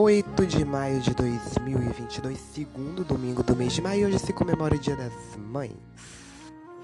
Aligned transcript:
8 0.00 0.46
de 0.46 0.64
maio 0.64 1.00
de 1.00 1.12
2022, 1.12 2.38
segundo 2.54 3.02
domingo 3.02 3.42
do 3.42 3.56
mês 3.56 3.72
de 3.72 3.82
maio, 3.82 4.06
hoje 4.06 4.20
se 4.20 4.32
comemora 4.32 4.76
o 4.76 4.78
Dia 4.78 4.94
das 4.94 5.12
Mães. 5.36 5.72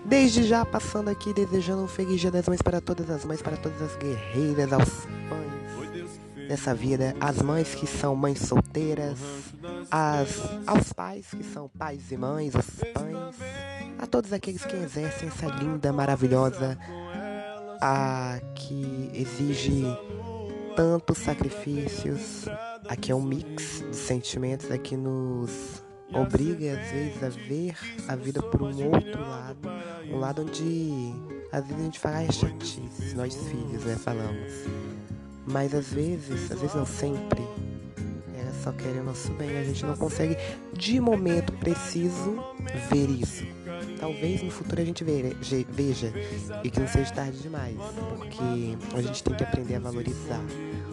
Desde 0.05 0.43
já 0.43 0.65
passando 0.65 1.11
aqui 1.11 1.33
desejando 1.33 1.85
um 1.85 1.87
feliz 1.87 2.21
Dia 2.21 2.33
das 2.33 2.49
Mães 2.49 2.61
para 2.61 2.81
todas 2.81 3.09
as 3.09 3.25
mães, 3.25 3.41
para 3.41 3.57
todas 3.57 3.81
as 3.81 3.95
guerreiras, 3.95 4.73
aos 4.73 5.07
pães 5.29 6.49
dessa 6.49 6.75
vida, 6.75 7.15
as 7.21 7.41
mães 7.41 7.73
que 7.73 7.87
são 7.87 8.17
mães 8.17 8.41
solteiras, 8.41 9.21
as, 9.93 10.41
aos 10.67 10.93
pais 10.93 11.29
que 11.31 11.45
são 11.45 11.69
pais 11.69 12.11
e 12.11 12.17
mães, 12.17 12.53
os 12.53 12.67
pães, 12.93 13.37
a 13.97 14.09
todos 14.09 14.33
aqueles 14.33 14.65
que 14.65 14.75
exercem 14.75 15.29
essa 15.29 15.47
linda, 15.47 15.93
maravilhosa, 15.93 16.77
a 17.81 18.41
que 18.57 19.09
exige 19.15 19.85
tantos 20.75 21.19
sacrifícios, 21.19 22.47
Aqui 22.89 23.11
é 23.11 23.15
um 23.15 23.23
mix 23.23 23.83
de 23.89 23.97
sentimentos, 23.97 24.71
aqui 24.71 24.95
nos 24.95 25.83
obriga 26.13 26.79
às 26.79 26.91
vezes 26.91 27.23
a 27.23 27.29
ver 27.31 27.75
a 28.07 28.15
vida 28.15 28.43
por 28.43 28.63
um 28.63 28.93
outro 28.93 29.21
lado, 29.23 29.69
um 30.11 30.19
lado 30.19 30.43
onde 30.43 31.15
às 31.51 31.65
vezes 31.65 31.81
a 31.81 31.85
gente 31.85 31.99
fala, 31.99 32.19
ah, 32.19 32.25
é 32.25 32.31
chatice, 32.33 33.15
nós 33.15 33.35
filhos, 33.35 33.85
né, 33.85 33.97
falamos. 33.97 34.53
Mas 35.47 35.75
às 35.75 35.89
vezes, 35.89 36.53
às 36.53 36.61
vezes 36.61 36.75
não 36.75 36.85
sempre, 36.85 37.43
só 38.65 38.73
quer 38.73 38.99
o 38.99 39.05
nosso 39.05 39.31
bem, 39.35 39.59
a 39.59 39.65
gente 39.65 39.85
não 39.85 39.95
consegue 39.95 40.37
de 40.73 40.99
momento 40.99 41.53
preciso 41.55 42.43
ver 42.91 43.11
isso. 43.11 43.45
Talvez 44.01 44.43
no 44.43 44.51
futuro 44.51 44.81
a 44.81 44.85
gente 44.85 45.05
veja 45.05 46.13
e 46.63 46.71
que 46.71 46.81
não 46.81 46.89
seja 46.89 47.13
tarde 47.13 47.39
demais, 47.39 47.77
porque 48.17 48.77
a 48.97 49.03
gente 49.03 49.23
tem 49.23 49.35
que 49.35 49.45
aprender 49.45 49.75
a 49.75 49.81
valorizar 49.81 50.41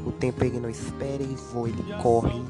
o 0.05 0.11
tempo 0.11 0.43
ele 0.43 0.59
não 0.59 0.69
espera, 0.69 1.21
ele 1.21 1.35
voa, 1.35 1.69
ele 1.69 1.83
corre. 2.01 2.41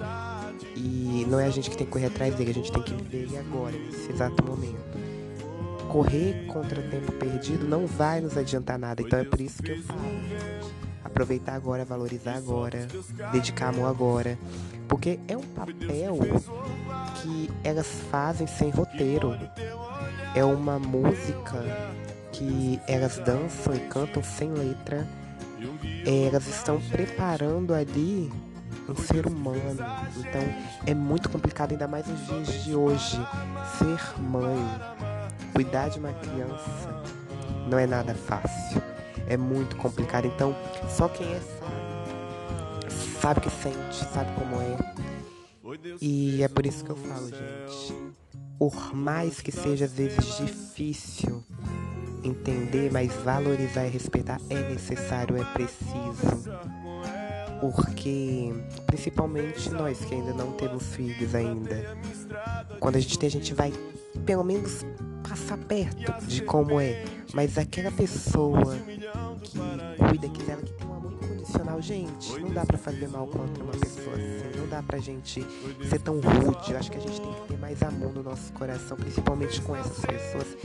E 0.76 1.26
não 1.30 1.40
é 1.40 1.46
a 1.46 1.50
gente 1.50 1.70
que 1.70 1.78
tem 1.78 1.86
que 1.86 1.92
correr 1.92 2.08
atrás 2.08 2.34
dele, 2.36 2.52
a 2.52 2.54
gente 2.54 2.72
tem 2.72 2.82
que 2.82 2.94
viver 2.94 3.24
ele 3.24 3.38
agora, 3.38 3.78
nesse 3.78 4.12
exato 4.12 4.44
momento. 4.44 4.80
Correr 5.90 6.46
contra 6.48 6.82
tempo 6.82 7.12
perdido 7.12 7.68
não 7.68 7.86
vai 7.86 8.22
nos 8.22 8.38
adiantar 8.38 8.80
nada, 8.80 9.02
então 9.02 9.20
é 9.20 9.24
por 9.24 9.40
isso 9.40 9.62
que 9.62 9.72
eu 9.72 9.84
falo. 9.84 10.00
Aproveitar 11.22 11.54
agora, 11.54 11.86
valorizar 11.86 12.36
agora, 12.36 12.88
dedicar 13.32 13.70
amor 13.70 13.88
agora. 13.88 14.40
Porque 14.88 15.20
é 15.28 15.38
um 15.38 15.44
papel 15.44 16.18
que 17.22 17.50
elas 17.64 17.88
fazem 18.10 18.48
sem 18.48 18.72
roteiro. 18.72 19.38
É 20.34 20.44
uma 20.44 20.80
música 20.80 21.64
que 22.32 22.80
elas 22.88 23.20
dançam 23.20 23.76
e 23.76 23.80
cantam 23.82 24.24
sem 24.24 24.50
letra 24.50 25.08
é, 26.06 26.28
elas 26.28 26.48
estão 26.48 26.80
preparando 26.90 27.74
ali 27.74 28.32
um 28.90 28.96
ser 28.96 29.28
humano. 29.28 29.78
Então 30.18 30.42
é 30.86 30.94
muito 30.94 31.30
complicado, 31.30 31.72
ainda 31.72 31.88
mais 31.88 32.08
nos 32.08 32.26
dias 32.26 32.64
de 32.64 32.76
hoje. 32.76 33.20
Ser 33.78 34.20
mãe, 34.20 34.58
cuidar 35.54 35.90
de 35.90 36.00
uma 36.00 36.14
criança, 36.14 37.04
não 37.68 37.78
é 37.78 37.86
nada 37.86 38.16
fácil. 38.16 38.91
É 39.32 39.38
muito 39.38 39.78
complicado. 39.78 40.26
Então, 40.26 40.54
só 40.90 41.08
quem 41.08 41.26
é 41.26 41.40
sabe, 41.40 42.92
sabe 43.22 43.40
o 43.40 43.44
que 43.44 43.50
sente, 43.50 44.06
sabe 44.14 44.30
como 44.38 44.58
é. 44.58 45.98
E 46.02 46.44
é 46.44 46.50
por 46.50 46.66
isso 46.66 46.84
que 46.84 46.90
eu 46.90 46.98
falo, 46.98 47.30
gente. 47.30 47.96
Por 48.60 48.94
mais 48.94 49.40
que 49.40 49.50
seja 49.50 49.86
às 49.86 49.94
vezes 49.94 50.38
difícil 50.38 51.42
entender, 52.22 52.92
mas 52.92 53.14
valorizar 53.24 53.86
e 53.86 53.90
respeitar 53.90 54.38
é 54.50 54.70
necessário, 54.70 55.38
é 55.38 55.46
preciso. 55.46 56.52
Porque, 57.62 58.54
principalmente 58.86 59.70
nós 59.70 60.04
que 60.04 60.14
ainda 60.14 60.34
não 60.34 60.52
temos 60.52 60.94
filhos 60.94 61.34
ainda, 61.34 61.98
quando 62.82 62.98
a 62.98 63.00
gente 63.00 63.18
tem, 63.18 63.28
a 63.28 63.32
gente 63.32 63.54
vai 63.54 63.72
pelo 64.26 64.44
menos 64.44 64.86
passar 65.28 65.58
perto 65.58 66.26
de 66.26 66.42
como 66.42 66.82
é. 66.82 67.06
Mas 67.34 67.58
aquela 67.58 67.92
pessoa 67.92 68.78
que 69.42 69.58
cuida, 69.58 70.30
que 70.30 70.44
dela, 70.44 70.62
que 70.62 70.74
tem 70.74 70.88
um 70.88 70.94
amor 70.94 71.14
incondicional, 71.14 71.82
gente, 71.82 72.40
não 72.40 72.50
dá 72.52 72.66
para 72.66 72.78
fazer 72.78 73.08
mal 73.08 73.28
contra 73.28 73.64
uma 73.64 73.74
pessoa 73.74 74.16
assim. 74.16 74.60
Não 74.60 74.68
dá 74.68 74.84
pra 74.84 75.00
gente 75.00 75.46
ser 75.90 76.00
tão 76.00 76.20
rude. 76.20 76.72
Eu 76.72 76.78
acho 76.78 76.92
que 76.92 76.98
a 76.98 77.02
gente 77.02 77.20
tem 77.20 77.34
que 77.34 77.48
ter 77.48 77.58
mais 77.58 77.82
amor 77.82 78.14
no 78.14 78.24
nosso 78.24 78.54
coração, 78.54 78.96
principalmente 78.98 79.62
com 79.62 79.76
essas 79.76 80.06
pessoas 80.06 80.58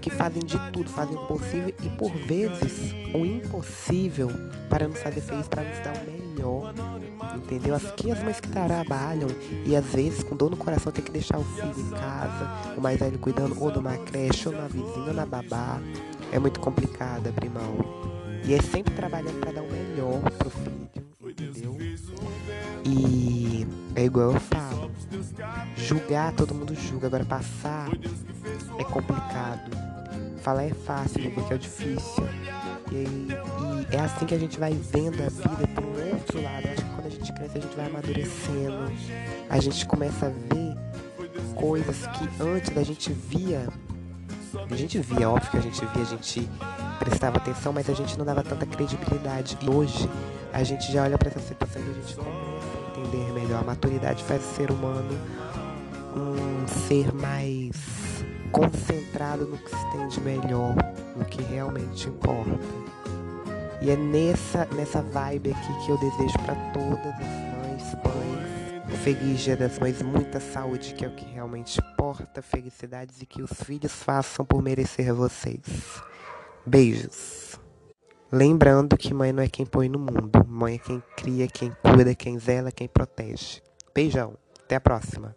que 0.00 0.10
fazem 0.10 0.42
de 0.42 0.58
tudo, 0.72 0.88
fazem 0.88 1.16
o 1.16 1.26
possível 1.26 1.74
e 1.82 1.88
por 1.90 2.12
vezes 2.12 2.92
o 3.14 3.24
impossível 3.24 4.30
para 4.68 4.86
nos 4.86 5.00
fazer 5.00 5.20
feliz, 5.20 5.48
para 5.48 5.62
nos 5.62 5.78
dar 5.80 5.96
o 5.96 6.10
melhor. 6.10 6.74
Entendeu? 7.36 7.74
As 7.74 7.90
que 7.92 8.10
as 8.10 8.22
mães 8.22 8.40
que 8.40 8.48
trabalham 8.48 9.28
e 9.66 9.76
às 9.76 9.84
vezes 9.86 10.22
com 10.22 10.36
dor 10.36 10.50
no 10.50 10.56
coração 10.56 10.92
tem 10.92 11.04
que 11.04 11.10
deixar 11.10 11.38
o 11.38 11.44
filho 11.44 11.74
em 11.78 11.90
casa, 11.90 12.74
o 12.76 12.80
mais 12.80 12.98
velho 12.98 13.18
cuidando 13.18 13.60
ou 13.60 13.70
numa 13.70 13.96
creche, 13.98 14.48
ou 14.48 14.54
na 14.54 14.66
vizinha, 14.66 15.08
ou 15.08 15.14
na 15.14 15.26
babá. 15.26 15.80
É 16.32 16.38
muito 16.38 16.60
complicado 16.60 17.26
abrir 17.28 17.50
mão. 17.50 18.19
E 18.44 18.54
é 18.54 18.62
sempre 18.62 18.94
trabalhando 18.94 19.40
para 19.40 19.52
dar 19.52 19.62
o 19.62 19.70
melhor 19.70 20.20
pro 20.38 20.50
filho, 20.50 20.88
entendeu? 21.34 21.76
E 22.84 23.66
é 23.94 24.04
igual 24.04 24.32
eu 24.32 24.40
falo. 24.40 24.90
Julgar, 25.76 26.32
todo 26.32 26.54
mundo 26.54 26.74
julga. 26.74 27.06
Agora 27.06 27.24
passar 27.24 27.88
é 28.78 28.84
complicado. 28.84 29.70
Falar 30.42 30.64
é 30.64 30.70
fácil, 30.70 31.30
porque 31.32 31.54
é 31.54 31.58
difícil. 31.58 32.24
E, 32.90 33.28
e, 33.92 33.94
é 33.94 34.00
assim 34.00 34.26
que 34.26 34.34
a 34.34 34.38
gente 34.38 34.58
vai 34.58 34.72
vendo 34.72 35.22
a 35.22 35.28
vida 35.28 35.68
por 35.74 35.84
um 35.84 36.14
outro 36.14 36.42
lado. 36.42 36.66
acho 36.66 36.82
que 36.82 36.90
quando 36.90 37.06
a 37.06 37.10
gente 37.10 37.32
cresce, 37.34 37.58
a 37.58 37.60
gente 37.60 37.76
vai 37.76 37.86
amadurecendo. 37.86 38.92
A 39.48 39.60
gente 39.60 39.86
começa 39.86 40.26
a 40.26 40.28
ver 40.30 40.76
coisas 41.54 42.06
que 42.06 42.42
antes 42.42 42.76
a 42.76 42.82
gente 42.82 43.12
via. 43.12 43.68
A 44.70 44.76
gente 44.76 44.98
via, 44.98 45.30
óbvio 45.30 45.50
que 45.50 45.56
a 45.56 45.60
gente 45.60 45.80
via, 45.84 46.02
a 46.02 46.04
gente 46.04 46.48
prestava 46.98 47.36
atenção, 47.36 47.72
mas 47.72 47.88
a 47.88 47.94
gente 47.94 48.18
não 48.18 48.24
dava 48.24 48.42
tanta 48.42 48.66
credibilidade. 48.66 49.56
Hoje 49.68 50.08
a 50.52 50.62
gente 50.62 50.90
já 50.92 51.04
olha 51.04 51.16
para 51.16 51.28
essa 51.28 51.40
situação 51.40 51.80
e 51.82 51.90
a 51.90 51.94
gente 51.94 52.14
começa 52.14 52.36
a 52.36 52.98
entender 52.98 53.32
melhor. 53.32 53.60
A 53.60 53.64
maturidade 53.64 54.24
faz 54.24 54.42
o 54.44 54.54
ser 54.54 54.70
humano 54.70 55.18
um 56.16 56.66
ser 56.88 57.12
mais 57.14 57.70
concentrado 58.50 59.46
no 59.46 59.56
que 59.56 59.70
se 59.70 59.90
tem 59.92 60.08
de 60.08 60.20
melhor, 60.20 60.74
no 61.16 61.24
que 61.24 61.42
realmente 61.42 62.08
importa. 62.08 62.58
E 63.80 63.90
é 63.90 63.96
nessa, 63.96 64.66
nessa 64.74 65.00
vibe 65.00 65.52
aqui 65.52 65.84
que 65.84 65.90
eu 65.90 65.98
desejo 65.98 66.38
para 66.44 66.54
todas 66.72 67.06
as 67.06 67.49
feliz 69.02 69.40
dia 69.40 69.56
das 69.56 69.78
mães, 69.78 70.02
muita 70.02 70.38
saúde, 70.38 70.92
que 70.92 71.06
é 71.06 71.08
o 71.08 71.14
que 71.14 71.24
realmente 71.24 71.80
importa, 71.80 72.42
felicidades 72.42 73.22
e 73.22 73.26
que 73.26 73.40
os 73.40 73.50
filhos 73.50 73.92
façam 73.92 74.44
por 74.44 74.62
merecer 74.62 75.14
vocês. 75.14 76.02
Beijos. 76.66 77.58
Lembrando 78.30 78.98
que 78.98 79.14
mãe 79.14 79.32
não 79.32 79.42
é 79.42 79.48
quem 79.48 79.64
põe 79.64 79.88
no 79.88 79.98
mundo, 79.98 80.46
mãe 80.46 80.74
é 80.74 80.78
quem 80.78 81.02
cria, 81.16 81.48
quem 81.48 81.72
cuida, 81.82 82.14
quem 82.14 82.38
zela, 82.38 82.70
quem 82.70 82.86
protege. 82.86 83.62
Beijão, 83.94 84.34
até 84.62 84.76
a 84.76 84.80
próxima. 84.80 85.34